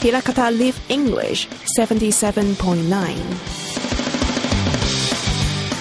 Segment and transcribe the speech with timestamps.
[0.00, 1.46] Hirakata Live English
[1.78, 2.88] 77.9.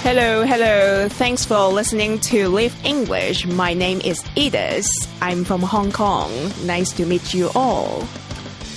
[0.04, 1.08] Hello, hello.
[1.08, 3.46] Thanks for listening to Live English.
[3.48, 4.86] My name is Edith.
[5.22, 6.30] I'm from Hong Kong.
[6.66, 8.04] Nice to meet you all.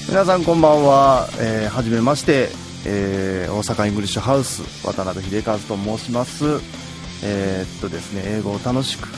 [0.08, 2.48] 皆さんこんばんは、えー、はじめまして、
[2.86, 6.60] えー、大阪イングリッシュハウス渡辺秀和と申します
[7.24, 9.08] えー、っとですね英語を楽しく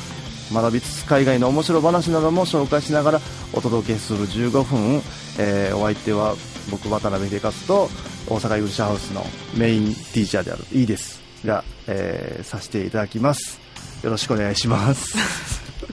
[0.53, 3.21] 学びつつ海外の面白話なども紹介しながら
[3.53, 5.03] お届けする15分、
[5.39, 6.35] えー、お相手は
[6.71, 7.89] 僕渡辺秀和と
[8.29, 9.25] 大阪イングリッシュハウスの
[9.57, 13.61] メインティーチャーである Edith が、えー、させていただきます。
[14.03, 15.17] よろしくお願いします。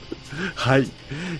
[0.54, 0.88] はい。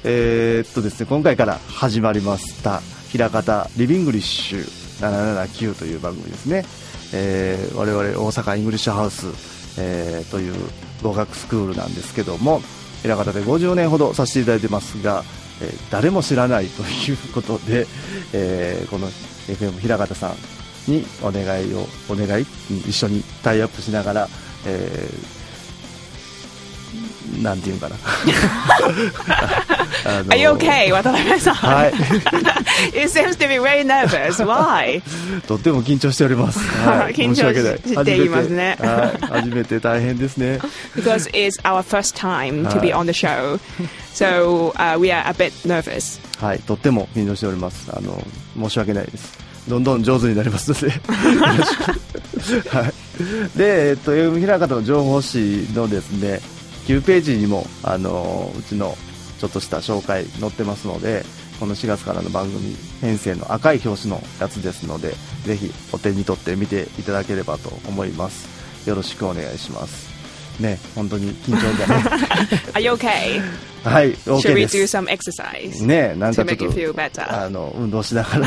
[0.04, 6.64] えー、っとですね今回から始まりました枚方 Live English 779という番組ですね、
[7.12, 9.26] えー、我々大阪イングリッシュハウス、
[9.78, 10.54] えー、という
[11.02, 12.62] 語学スクールなんですけども
[13.02, 15.24] 平方で50年ほどさせていただいてますが、
[15.60, 17.86] えー、誰も知らないということで、
[18.32, 20.32] えー、この FM 平方さ
[20.88, 24.28] んにお願いをお願い一緒にタイアップしながら、
[24.66, 25.41] えー
[27.40, 27.96] なんていうかな
[30.28, 31.92] Are you okay, 渡辺さんはい
[33.12, 34.40] seems to be very nervous.
[34.44, 35.02] Why?
[35.46, 36.58] とっても緊張しております。
[36.58, 40.58] はい、緊張申していますねはい、初めて大変ですね。
[40.96, 43.58] Because it's our first time to be on the show.
[44.14, 46.20] So uh, we are a bit nervous.
[46.44, 47.90] はい、とっても緊張しております。
[47.92, 48.22] あの
[48.58, 49.38] 申し訳ないです。
[49.68, 50.90] どんどん上手になりますので。
[52.68, 53.58] はい。
[53.58, 56.40] で、えっと、英平方の情報誌のですね、
[56.86, 58.96] 9ページにも、あの、うちの
[59.38, 61.24] ちょっとした紹介載ってますので、
[61.58, 68.88] この4月からの番組編成の赤い表紙のやつですので、ぜひお手に取って見ていただければと思います。
[68.88, 70.11] よろしくお願いします。
[70.60, 72.04] ね、本当に緊張がね。
[72.74, 73.42] Are you okay?
[73.84, 74.96] はい、Should OK we で do す。
[74.96, 77.32] some exercise ね、なんかちょっと?
[77.32, 78.46] あの、運動しながら。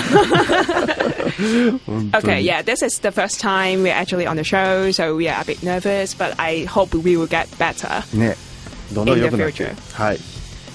[2.19, 5.27] Okay, に yeah, this is the first time we're actually on the show, so we
[5.27, 8.01] are a bit nervous, but I hope we will get better.
[8.17, 8.37] ね、
[8.93, 9.73] どんどん良くなって。
[9.93, 10.19] はい。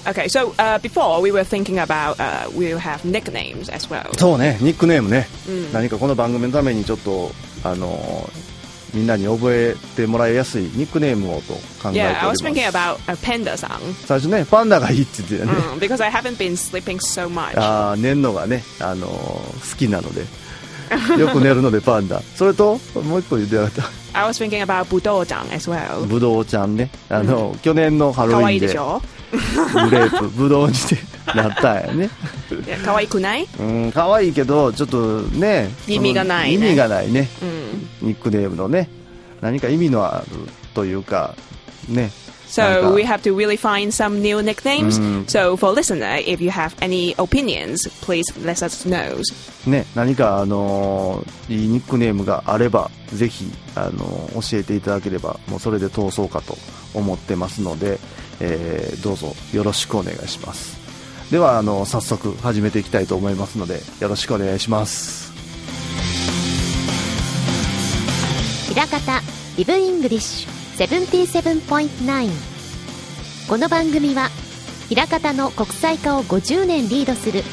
[0.03, 4.11] Okay, so uh, before we were thinking about uh, we'll have nicknames as well.
[4.17, 5.27] そうね、ニックネームね。
[5.73, 7.31] 何かこの番組のためにちょっと、
[7.63, 8.29] あの
[8.93, 12.43] みんなに覚えてもらいやすいニックネームをと考えており Yeah, ま I was す。
[12.45, 15.51] thinking about a panda song 最初ね、パンダがいいって言ってたね。
[15.51, 17.57] mm, because I haven't been sleeping so much.
[17.59, 19.43] ああ、寝るのがね、あの好
[19.77, 20.21] きなので。
[21.17, 22.21] よく寝るのでパンダ。
[22.35, 25.71] それと、もう一個言ってなかっ I was thinking about ブドウジャン as た。
[25.71, 26.05] well.
[26.05, 26.89] ブドウちゃんね。
[27.09, 29.37] あの、去年のハロウ可ィンで愛いでしょグ
[29.89, 30.73] レープ、 ブドウに
[31.33, 32.09] なったんやね。
[32.67, 33.47] いや可愛くない？
[33.57, 37.29] うん、可愛いけど、ちょっとね、意味がないね意味がないね。
[37.41, 37.80] うん。
[38.01, 38.89] ニックネームのね。
[39.41, 40.27] 何か意味のある
[40.73, 41.35] というか、
[41.89, 42.11] ね。
[42.47, 44.99] So か we have to really find some new nicknames.
[44.99, 45.25] Mm.
[45.25, 49.21] So for listener, if you have any opinions, please let us know.
[49.65, 53.45] ね、何か、あのーいいニックネームがあれば、ぜひ、
[53.75, 56.57] あのー教えていただければ、もうそれで通そうかと
[56.93, 57.99] 思ってますので、
[58.41, 60.77] えーどうぞよろしくお願いします。
[61.31, 65.30] では、あの早速始めていきたいと思いますので、よろしくお願いします。
[68.71, 69.19] 枚方
[69.57, 70.87] Live English
[71.67, 72.29] 77.9
[73.49, 74.29] この番組は
[74.87, 77.43] 枚方の国際化を50年リードする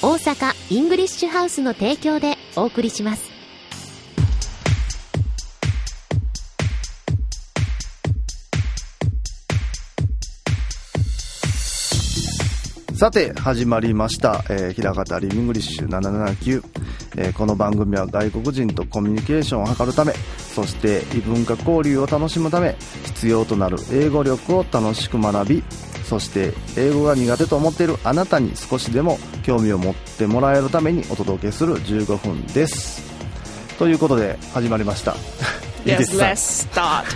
[0.00, 3.34] 大阪イングリッシュハウスの提供でお送りします。
[13.04, 16.62] さて始まりました、えー、平方リビングリッシュ779、
[17.16, 20.14] えーこの番組は外国人とコミュニケーションを図るため
[20.54, 22.76] そして異文化交流を楽しむため
[23.06, 25.64] 必要となる英語力を楽しく学び
[26.04, 33.02] そして英語が苦手と思っているあなたに少しでも興味を持ってもらえるためにお届けする15分です
[33.78, 35.16] ということで始まりました
[35.84, 37.04] Yes, let's start.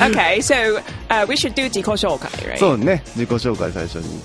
[0.00, 2.58] okay, so uh, we should do 自己紹介, right?
[2.58, 4.20] そうね自己紹介最初に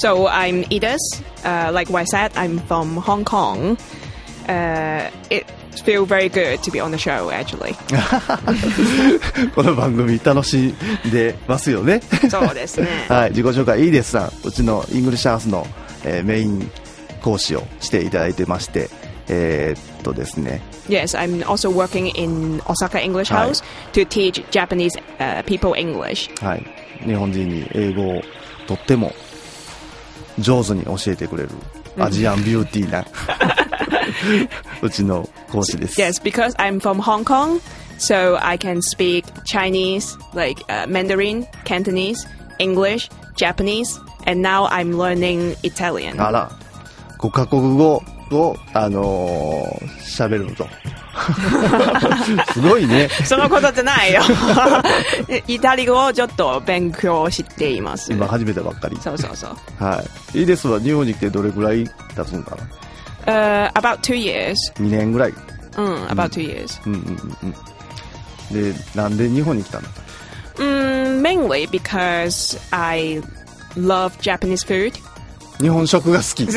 [0.00, 0.96] So I'm Edith.
[1.42, 3.76] Uh, like I said, I'm from Hong Kong.
[4.48, 5.44] Uh, it
[5.84, 7.74] feels very good to be on the show, actually.
[9.54, 10.74] この番組楽し
[11.06, 12.00] んでますよね
[12.30, 12.88] そうですね。
[13.08, 15.66] はい、自己紹介 Edith さんうちのイングリッシュハウスの、
[16.04, 16.70] えーメイン
[17.22, 18.88] 講師をしていただいてまして
[19.28, 23.28] えーっとですね Yes, I'm also working in Osaka English.
[23.28, 26.30] House to teach Japanese uh, people English.
[26.44, 26.64] はい
[27.04, 28.22] 日本人に英語を
[28.68, 29.12] とっても
[30.38, 31.50] 上手に教えてくれる
[31.98, 33.04] アジアンビューティーな
[34.82, 37.60] うちの講師です Yes, because I'm from Hong Kong,
[37.98, 42.26] so I can speak Chinese, like uh, Mandarin, Cantonese,
[42.58, 46.20] English, Japanese, and now I'm learning Italian.
[46.22, 46.50] あら
[47.18, 48.02] 5カ国語
[48.32, 49.86] を、あのー
[50.16, 50.66] 喋ると。
[52.52, 53.08] すごいね。
[53.24, 54.22] そのことじゃないよ。
[55.46, 58.12] イタリア語をちょっと勉強しています。
[58.12, 58.96] 今始めたばっかり。
[58.98, 59.56] そうそうそう。
[59.82, 60.02] は
[60.34, 60.40] い。
[60.40, 60.80] いいですわ。
[60.80, 61.84] 日本に来てどれぐらい
[62.14, 62.62] 経つんかな
[63.26, 64.54] Uh, about two years.
[64.76, 65.32] ?2 年ぐらい。
[65.76, 66.80] うん、about two years.
[66.86, 67.02] うんうんう
[67.46, 67.52] ん
[68.52, 68.72] うん。
[68.72, 69.88] で、なんで日本に来たの
[70.56, 73.20] ？Mm, mainly because I
[73.76, 74.92] love Japanese food.
[75.60, 76.46] 日本食が好き。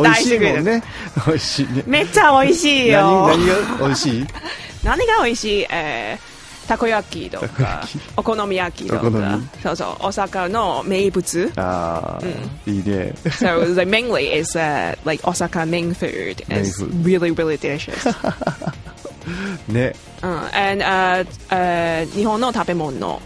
[0.00, 0.82] 美味しいもんね。
[1.26, 1.84] 美味しいね。
[1.86, 3.28] めっちゃ美味しいよ。
[3.28, 3.46] 何、何
[3.78, 4.26] が美味しい？
[4.82, 5.66] 何が美味しい？
[5.70, 6.31] えー
[6.71, 11.51] たこ焼きとたこか焼き、お好み焼きとお好みか、そうそう、大阪の名物。
[11.55, 12.25] ああ、
[12.69, 13.13] いいね。
[13.23, 16.43] So the mainly is uh, like Osaka main food.
[16.47, 17.05] Main It's food.
[17.05, 18.13] really really delicious.
[19.67, 19.93] ね。
[20.23, 23.21] うん and uh, uh, 日本の食べ物。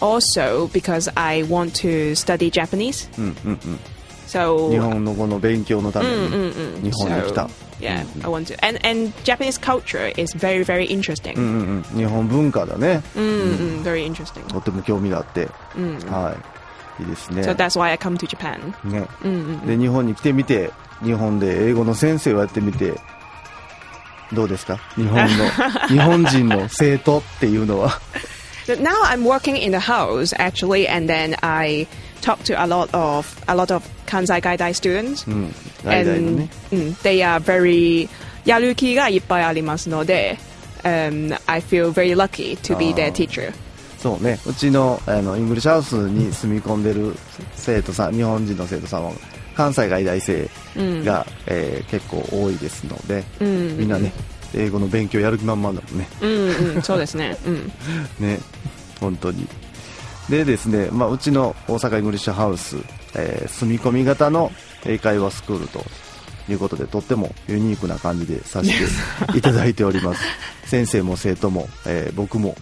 [0.00, 3.08] Also because I want to study Japanese.
[3.18, 3.78] うんうんうん。
[4.26, 6.28] So 日本のこの勉強のために
[6.82, 7.50] 日本に来た So,。
[7.80, 8.64] yeah, I want to.
[8.64, 11.36] And and Japanese culture is very very interesting.
[11.36, 11.98] うんうんうん。
[11.98, 13.02] 日本文化だね。
[13.16, 14.46] Mm, mm, very interesting.
[14.48, 15.48] とても興味があって。
[16.08, 16.36] は
[16.98, 17.02] い。
[17.02, 17.42] いいですね。
[17.42, 18.74] So that's why I come to Japan.
[18.84, 19.06] ね。
[19.66, 20.70] で、日本に来てみて、
[21.02, 22.94] 日本で英語の先生をやってみて、
[24.32, 25.28] どうですか日本の、
[25.88, 28.00] 日本人の生徒っていうのは。
[28.66, 31.88] So now I'm working in the house actually, and then I
[32.25, 35.53] talk to a lot of a lot of Kansai Gaidai students, うん。
[35.83, 36.49] 代々の and ね。
[36.71, 38.09] mm, they are very
[38.45, 40.37] やる気がいっぱいありますので、
[40.83, 43.53] um, I feel very lucky to be their teacher.
[43.99, 44.39] そうね。
[44.45, 47.15] うちの、あの、イングリッシュハウスに住み込んでる
[47.55, 49.11] 生徒さん、日本人の生徒さんは、
[49.55, 50.47] 関西外大生
[51.03, 54.11] が、えー結構多いですので、みんなね、
[54.53, 56.07] 英語の勉強やる気満々だもんね。
[56.21, 57.35] うんうん、そうですね。
[57.47, 57.71] うん。
[58.19, 58.39] ね、
[58.99, 59.47] 本当に。
[60.29, 62.77] でですね、まあ、うちの大阪イングリッシュハウス、
[63.15, 64.51] えー住み込み型の
[64.85, 65.83] 英会話スクールと
[66.49, 68.75] いうことで、とってもユニークな感じでさせて
[69.37, 70.21] いただいております。
[70.65, 72.55] 先生も生徒も、えー僕も、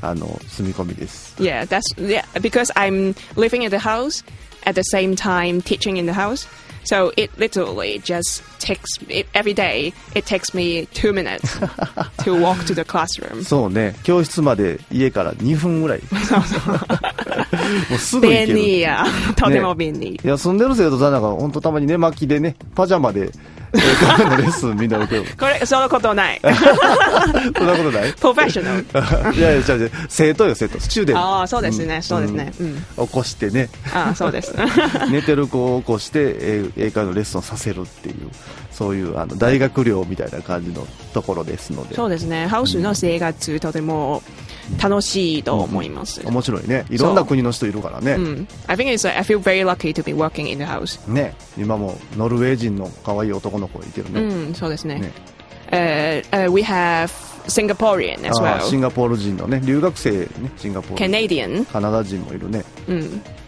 [0.00, 1.34] あの、住み込みです。
[1.38, 4.24] Yeah, that's yeah because I'm living in the house
[4.64, 6.48] at the same time teaching in the house.
[6.85, 9.91] So it literally just takes it, every day.
[10.15, 11.59] It takes me two minutes
[12.23, 13.43] to walk to the classroom.
[13.43, 16.01] そうね、教室まで家から2分ぐらい。
[17.89, 18.53] もうすぐ行ける。
[18.53, 19.05] 便利や。
[19.35, 20.19] とても便利。
[20.23, 23.31] いや、住んでる生徒さんなんか、ほんとたまに寝巻きでね、パジャマで、
[23.74, 25.36] 英会話のレッスンみんな受ける。
[25.36, 26.40] これ、そのことない。
[26.44, 28.12] そんなことない？
[28.12, 29.36] プロフェッショナル。
[29.36, 30.80] いやいや、違う違う、生徒よ、生徒。
[30.80, 31.20] スチューデント。
[31.22, 32.52] ああ、そうですね、そうですね。
[32.60, 33.06] うん。
[33.06, 34.54] 起こしてね、ああ、そうです。
[35.10, 38.16] 寝てる子を起こして、英英会話のレッスンをさせるっていう、
[38.70, 42.46] そういうあの大学寮みたいな感じのところですので、そうですね。
[42.46, 44.22] ハウスの生活、とても
[44.80, 46.22] 楽しいと思います。
[46.24, 46.84] 面白いね。
[46.90, 48.12] いろんな国の人いるからね。
[48.12, 48.48] うん。
[48.66, 51.00] I think it's, I feel very lucky to be working in the house.
[51.10, 54.20] ね、今もノルウェー人の可愛い男の子がいてるね。
[54.20, 54.98] うん、そうですね。
[54.98, 55.12] ね
[55.72, 57.10] Uh, uh, we have
[57.46, 58.82] Singaporean as あーシン well.
[58.82, 60.28] ガポール人のね、留学生ね、
[60.58, 61.12] シンガポール。
[61.12, 61.66] Canadian.
[61.66, 62.62] カナダ人もいるね。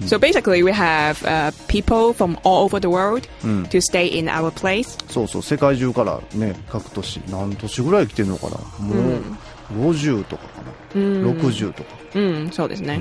[0.00, 4.50] So basically, we have uh, people from all over the world to stay in our
[4.50, 4.98] place.
[5.12, 8.56] そうそう、世界中からね、各都市、何都市ぐらい来てるのかな。
[8.80, 9.22] もう、
[9.72, 10.72] 50とかかな。
[10.94, 11.90] 60とか。
[12.14, 12.94] うん、そうですね。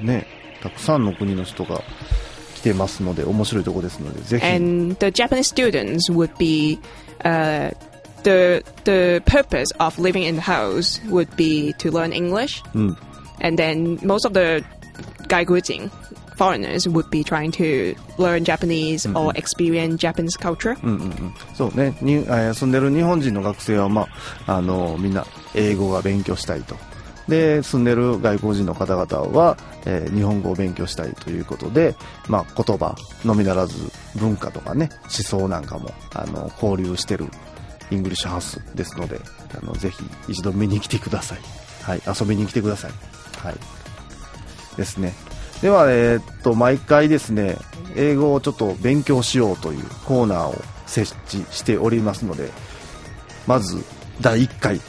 [0.00, 0.26] うん、ね、
[0.62, 1.82] たくさんの国の人が
[2.54, 4.46] 来てますので、面白いとこですので、ぜひ。
[4.46, 6.78] And the Japanese students would be
[7.24, 7.74] uh,
[8.22, 12.96] the the purpose of living in the house would be to learn English, うん。
[13.40, 14.64] and then most of the
[15.28, 15.90] 外国人
[16.36, 20.76] foreigners would be trying to learn Japanese or experience Japanese culture.
[20.82, 21.96] うんうんうん、そうね。
[22.00, 24.06] に、えー住んでる日本人の学生は、ま
[24.46, 26.76] あ、あのみんな英語が勉強したいと。
[27.28, 31.94] で住んでる外国人の方々は、えー日本語を勉強したいということで、
[32.28, 37.26] まあ、言葉のみならず文化とかね思想なんかもあの交流してる
[37.90, 39.20] イングリッシュハウスですので
[39.54, 41.38] あのぜひ一度見に来てください、
[41.82, 42.92] はい、遊びに来てください、
[43.38, 43.54] はい、
[44.76, 45.12] ですね
[45.62, 47.56] では、えーっと毎回ですね
[47.96, 50.54] 英語をちょっと勉強しようというコーナーを
[50.86, 52.50] 設置しておりますので
[53.46, 53.82] まず
[54.20, 54.80] 第1回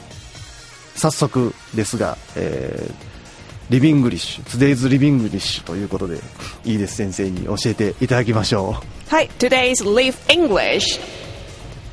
[0.94, 3.06] 早速ですが、えー
[3.68, 6.20] リビングリッシュ Today's リビングリッシュということで
[6.64, 8.76] Edith 先生に教えていただきましょ
[9.10, 11.00] Hi, today's Live English.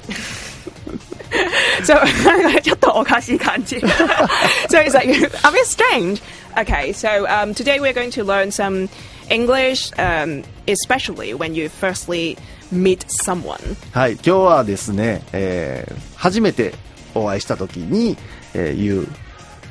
[1.84, 1.96] so,
[2.62, 3.78] ちょっとおかしい感じ
[4.70, 6.22] so it's like a bit strange.
[6.57, 8.89] Okay, so um, today we're going to learn some
[9.31, 12.37] English, um, especially when you firstly
[12.73, 13.59] meet someone.
[13.95, 16.75] うはい今日はですね、えー初めて
[17.15, 18.17] お会いした時に、
[18.55, 19.07] えー言う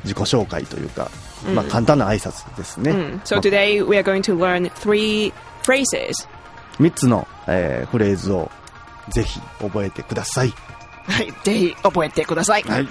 [0.03, 1.09] 自己紹介というか、
[1.53, 2.91] まあ、簡単な挨拶ですね、
[3.25, 6.27] So today we are going to learn three phrases.
[6.79, 8.49] 3つの、えーフレーズを
[9.09, 10.53] ぜひ覚えてください。
[11.07, 12.63] はい、ぜひ覚えてください。
[12.63, 12.87] はい。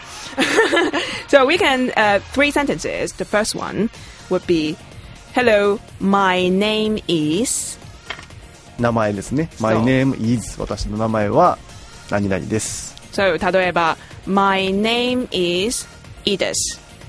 [1.28, 3.14] So we can uh, three sentences.
[3.16, 3.90] The first one
[4.30, 4.76] would be,
[5.34, 7.78] "Hello, my name is."
[8.78, 9.50] 名前ですね。
[9.56, 11.58] そう My name is 私の名前は
[12.10, 12.94] 何々です。
[13.12, 15.86] So 例えば My name is
[16.24, 16.54] Edith.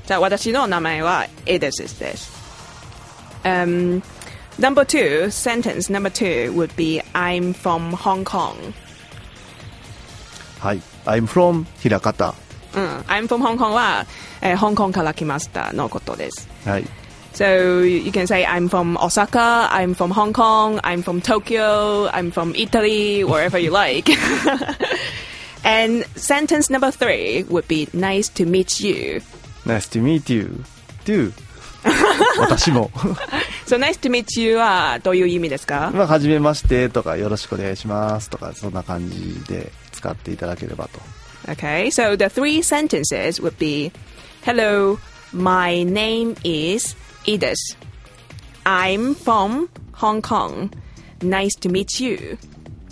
[0.06, 1.60] じゃあ私の名前は Edith
[2.00, 2.32] です。
[3.44, 4.02] Um,
[4.60, 8.74] number two sentence number two would be I'm from Hong Kong.
[10.60, 10.82] はい。
[11.05, 12.35] I'm from 平方。
[12.75, 14.07] うん、I'm from Hong Kong は、
[14.41, 16.49] えー、香港から来ましたのことです。
[16.65, 16.85] はい。
[17.35, 22.55] So you can say I'm from Osaka, I'm from Hong Kong, I'm from Tokyo, I'm from
[22.55, 24.11] Italy, wherever you like.
[25.65, 29.23] and sentence number three would be nice to meet you.
[29.65, 30.63] Nice to meet you.
[31.05, 31.33] too.
[32.39, 32.91] 私も。
[33.67, 41.01] So nice to meet you はどういう意味ですかまあ、はじめましてとか、よろしくお願いしますとか、そんな感じで使っていただければと。
[41.47, 43.93] Okay, so the three sentences would be
[44.45, 44.99] Hello,
[45.33, 47.57] my name is Edith.
[48.65, 50.71] I'm from Hong Kong.
[51.21, 52.39] Nice to meet you.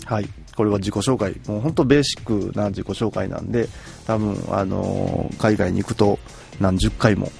[0.05, 0.29] はい。
[0.55, 1.35] これは自己紹介。
[1.47, 3.67] もう本当ベーシックな自己紹介なんで、
[4.05, 6.19] 多分、あのー海外に行くと
[6.59, 7.31] 何十回も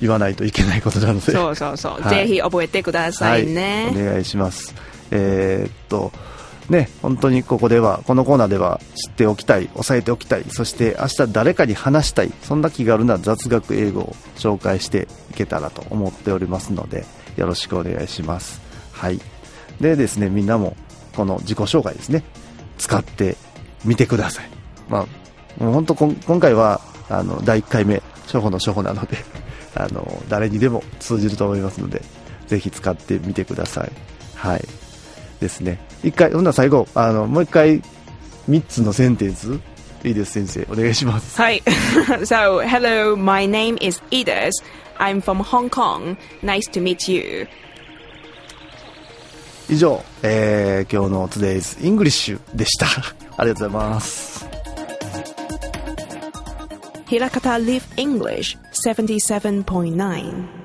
[0.00, 1.32] 言わないといけないことなので。
[1.32, 2.00] そうそうそう。
[2.00, 3.90] はいぜひ覚えてくださいね。
[3.92, 4.74] はい、お願いします。
[5.10, 6.12] えーっと、
[6.68, 17.06] ね、本当にここでは、このコーナーでは知っておきたい、押さえておきたい、そして明日誰かに話したい、そんな気軽な雑学英語を紹介していけたらと思っておりますので、
[17.36, 18.60] よろしくお願いします。
[18.92, 19.20] はい。
[19.80, 20.76] でですね、みんなも
[21.16, 22.22] この自己紹介ですね、
[22.76, 23.36] 使って
[23.84, 24.50] みてください。
[24.90, 25.06] ま
[25.58, 29.16] あ、もう本当今回は、あの、第1回目、初歩の初歩なので、
[29.74, 32.02] あの、誰にでも通じると思いますので、
[32.46, 33.92] ぜひ使ってみてください。
[34.34, 34.64] はい。
[35.40, 35.78] ですね。
[36.02, 37.82] 一回、ほんなら最後、あの、もう一回、
[38.46, 39.52] 三つのセンテンス、
[40.04, 40.66] いいです、先生。
[40.70, 41.36] お願いします。
[41.40, 41.62] Hi.
[42.24, 44.52] so, hello, my name is Edith.
[44.98, 46.16] I'm from Hong Kong.
[46.42, 47.46] Nice to meet you.
[49.68, 52.86] 以上、えー、今日の Today's English でした。
[53.36, 54.46] ありがとうございます。
[57.06, 60.57] Hirakata Live English 77.9.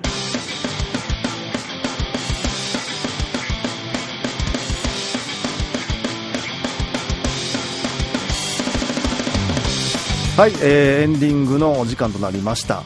[10.36, 12.82] はい、えー、エンディングのお時間となりました。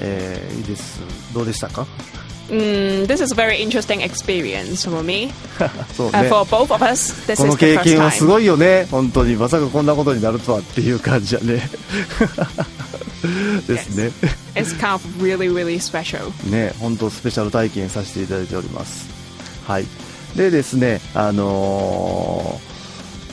[0.00, 1.00] えー、いいです。
[1.32, 1.86] どうでしたか
[2.50, 5.30] ？Mm, this is a very interesting experience for me.
[5.94, 6.28] そう Uh, ね。
[6.28, 8.88] for both of us, this この経験はす.ごいよね。
[8.90, 9.36] 本当に。
[9.36, 11.70] まさかこんなことになるとはっていう感じやね。
[13.68, 14.10] ですね。
[14.56, 16.32] It's kind of really, really special.
[16.50, 19.06] ね、本当スペシャル体験させていただいております。
[19.68, 19.86] はい。
[20.34, 22.77] でですね、あのー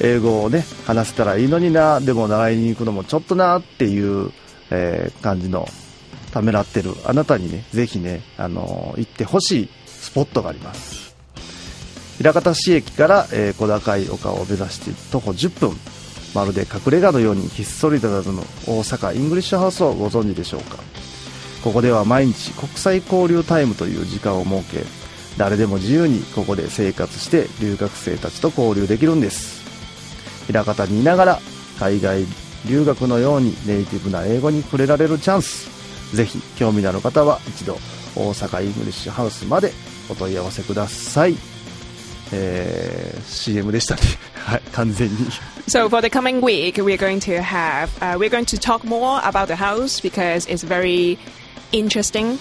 [0.06, 4.32] 英語をね、話せたらいいのにな、でも習いに行くのもちょっとなっていう、
[4.70, 5.68] えー感じの
[6.32, 11.16] ためらってるあなたにね、ぜひね、あのー行ってほしいスポットがあります。
[12.18, 15.78] 枚方市駅から、えー小高い丘を目指して徒歩10分、
[16.36, 20.78] まるで隠れ家のようにひっそり佇む大阪イングリッシュハウスをご存知でしょうか。
[21.64, 24.86] ここでは毎日国際交流タイムという時間を設け
[25.36, 29.65] 誰でも自由にここで生活して留学生たちと交流できるんです。
[30.48, 31.40] 平方にいながら
[31.80, 32.26] 海外
[32.68, 37.76] 留学のようにネイティブな英語に触れられるチャンスぜひ興味のある方は一度
[38.16, 39.72] 大阪イングリッシュハウスまで
[40.10, 41.36] お問い合わせください
[42.32, 44.02] えー CM でしたね
[44.36, 45.16] はい完全に
[45.68, 49.20] So for the coming week, we're going to have uh, we're going to talk more
[49.24, 51.18] about the house because it's very
[51.72, 52.38] interesting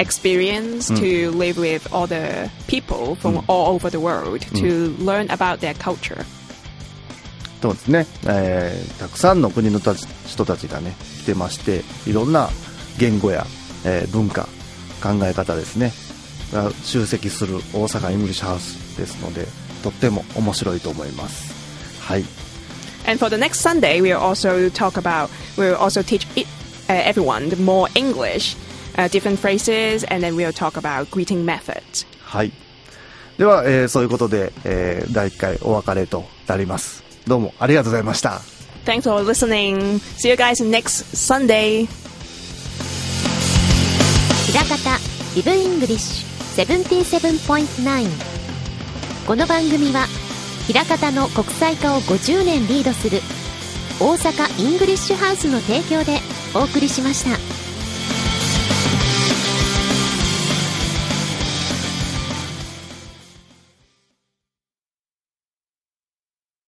[0.00, 5.60] experience to live with all the people from all over the world to learn about
[5.60, 6.24] their culture.
[7.60, 12.48] そうですね、えーたくさんの国のたち人たちがね来てましていろんな
[12.98, 13.46] 言語や、
[13.84, 14.44] えー文化
[15.02, 15.92] 考え方ですね
[16.52, 19.46] が集積する大阪イングリッシュハウスですので
[19.82, 21.52] とっても面白いと思います
[22.00, 22.24] はい
[23.06, 26.46] And for the next Sunday, we'll also talk about we'll also teach it,
[26.88, 28.54] uh, everyone more English,
[28.98, 32.06] uh, different phrases, and then we'll talk about greeting methods.
[32.20, 32.52] はい
[33.38, 38.40] では、えーそういうことで、えー第1回お別れとなりますどうもありがとうございました
[38.84, 39.98] Thanks for listening.
[40.16, 41.86] See you guys next Sunday.
[44.46, 44.98] 枚方
[45.36, 46.28] Live English
[46.64, 48.08] 77.9
[49.26, 50.06] この番組は
[50.66, 53.20] 枚方の国際化を50年リードする
[54.00, 56.18] 大阪イングリッシュハウスの提供で
[56.54, 57.47] お送りしました。